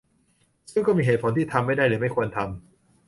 [0.71, 2.49] ซึ่งก็มีเหตุผลที่ทำไม่ได้หรือไม่ควรทำ